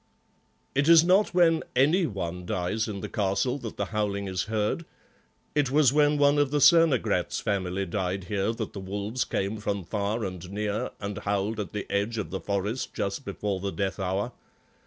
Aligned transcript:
"It 0.73 0.89
is 0.89 1.03
not 1.03 1.31
when 1.31 1.61
any 1.75 2.07
one 2.07 2.43
dies 2.47 2.87
in 2.87 3.01
the 3.01 3.07
castle 3.07 3.59
that 3.59 3.77
the 3.77 3.85
howling 3.93 4.27
is 4.27 4.45
heard. 4.45 4.83
It 5.53 5.69
was 5.69 5.93
when 5.93 6.17
one 6.17 6.39
of 6.39 6.49
the 6.49 6.57
Cernogratz 6.57 7.39
family 7.39 7.85
died 7.85 8.23
here 8.23 8.51
that 8.51 8.73
the 8.73 8.79
wolves 8.79 9.23
came 9.25 9.57
from 9.59 9.83
far 9.83 10.25
and 10.25 10.49
near 10.49 10.89
and 10.99 11.19
howled 11.19 11.59
at 11.59 11.71
the 11.71 11.85
edge 11.91 12.17
of 12.17 12.31
the 12.31 12.41
forest 12.41 12.95
just 12.95 13.23
before 13.25 13.59
the 13.59 13.71
death 13.71 13.99
hour. 13.99 14.31